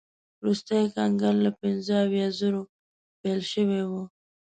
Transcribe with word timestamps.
وروستی 0.39 0.81
کنګل 0.95 1.35
له 1.45 1.51
پنځه 1.59 1.93
اویا 2.05 2.27
زرو 2.39 2.61
پیل 3.21 3.41
شوی 3.51 3.81
و. 3.89 3.91